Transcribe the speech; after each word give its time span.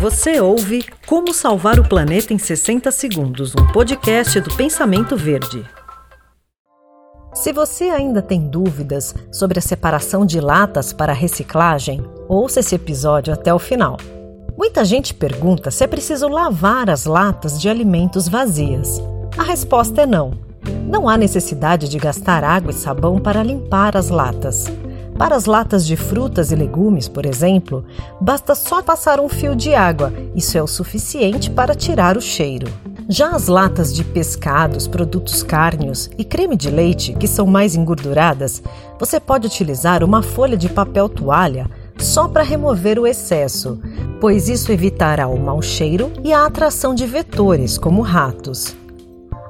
Você 0.00 0.40
ouve 0.40 0.82
Como 1.06 1.34
Salvar 1.34 1.78
o 1.78 1.86
Planeta 1.86 2.32
em 2.32 2.38
60 2.38 2.90
Segundos, 2.90 3.54
um 3.54 3.66
podcast 3.66 4.40
do 4.40 4.50
Pensamento 4.54 5.14
Verde. 5.14 5.62
Se 7.34 7.52
você 7.52 7.90
ainda 7.90 8.22
tem 8.22 8.48
dúvidas 8.48 9.14
sobre 9.30 9.58
a 9.58 9.62
separação 9.62 10.24
de 10.24 10.40
latas 10.40 10.94
para 10.94 11.12
reciclagem, 11.12 12.02
ouça 12.30 12.60
esse 12.60 12.74
episódio 12.74 13.34
até 13.34 13.52
o 13.52 13.58
final. 13.58 13.98
Muita 14.56 14.86
gente 14.86 15.12
pergunta 15.12 15.70
se 15.70 15.84
é 15.84 15.86
preciso 15.86 16.28
lavar 16.28 16.88
as 16.88 17.04
latas 17.04 17.60
de 17.60 17.68
alimentos 17.68 18.26
vazias. 18.26 19.02
A 19.36 19.42
resposta 19.42 20.00
é 20.00 20.06
não. 20.06 20.30
Não 20.86 21.10
há 21.10 21.18
necessidade 21.18 21.90
de 21.90 21.98
gastar 21.98 22.42
água 22.42 22.70
e 22.70 22.74
sabão 22.74 23.20
para 23.20 23.42
limpar 23.42 23.98
as 23.98 24.08
latas. 24.08 24.64
Para 25.20 25.36
as 25.36 25.44
latas 25.44 25.86
de 25.86 25.96
frutas 25.96 26.50
e 26.50 26.56
legumes, 26.56 27.06
por 27.06 27.26
exemplo, 27.26 27.84
basta 28.18 28.54
só 28.54 28.80
passar 28.80 29.20
um 29.20 29.28
fio 29.28 29.54
de 29.54 29.74
água. 29.74 30.10
Isso 30.34 30.56
é 30.56 30.62
o 30.62 30.66
suficiente 30.66 31.50
para 31.50 31.74
tirar 31.74 32.16
o 32.16 32.22
cheiro. 32.22 32.66
Já 33.06 33.32
as 33.32 33.46
latas 33.46 33.94
de 33.94 34.02
pescados, 34.02 34.88
produtos 34.88 35.42
cárneos 35.42 36.08
e 36.16 36.24
creme 36.24 36.56
de 36.56 36.70
leite, 36.70 37.12
que 37.12 37.28
são 37.28 37.46
mais 37.46 37.74
engorduradas, 37.74 38.62
você 38.98 39.20
pode 39.20 39.46
utilizar 39.46 40.02
uma 40.02 40.22
folha 40.22 40.56
de 40.56 40.70
papel 40.70 41.06
toalha 41.06 41.68
só 41.98 42.26
para 42.26 42.42
remover 42.42 42.98
o 42.98 43.06
excesso, 43.06 43.78
pois 44.22 44.48
isso 44.48 44.72
evitará 44.72 45.28
o 45.28 45.38
mau 45.38 45.60
cheiro 45.60 46.10
e 46.24 46.32
a 46.32 46.46
atração 46.46 46.94
de 46.94 47.04
vetores, 47.04 47.76
como 47.76 48.00
ratos. 48.00 48.74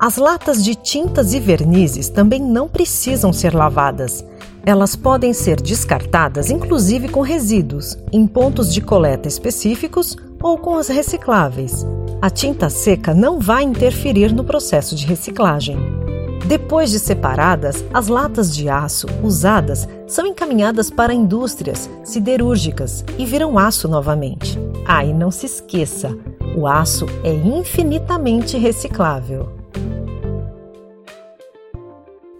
As 0.00 0.16
latas 0.16 0.64
de 0.64 0.74
tintas 0.74 1.32
e 1.32 1.38
vernizes 1.38 2.08
também 2.08 2.40
não 2.40 2.68
precisam 2.68 3.32
ser 3.32 3.54
lavadas. 3.54 4.24
Elas 4.64 4.94
podem 4.94 5.32
ser 5.32 5.60
descartadas, 5.60 6.48
inclusive 6.50 7.08
com 7.08 7.20
resíduos, 7.20 7.98
em 8.12 8.26
pontos 8.26 8.72
de 8.72 8.80
coleta 8.80 9.26
específicos 9.26 10.16
ou 10.40 10.56
com 10.56 10.76
as 10.76 10.88
recicláveis. 10.88 11.84
A 12.20 12.30
tinta 12.30 12.70
seca 12.70 13.12
não 13.12 13.40
vai 13.40 13.64
interferir 13.64 14.32
no 14.32 14.44
processo 14.44 14.94
de 14.94 15.04
reciclagem. 15.04 15.76
Depois 16.46 16.90
de 16.90 17.00
separadas, 17.00 17.84
as 17.92 18.06
latas 18.06 18.54
de 18.54 18.68
aço 18.68 19.06
usadas 19.22 19.88
são 20.06 20.26
encaminhadas 20.26 20.90
para 20.90 21.14
indústrias 21.14 21.90
siderúrgicas 22.04 23.04
e 23.18 23.26
viram 23.26 23.58
aço 23.58 23.88
novamente. 23.88 24.58
Ah, 24.86 25.04
e 25.04 25.12
não 25.12 25.30
se 25.30 25.46
esqueça, 25.46 26.16
o 26.56 26.66
aço 26.66 27.06
é 27.24 27.32
infinitamente 27.32 28.58
reciclável. 28.58 29.61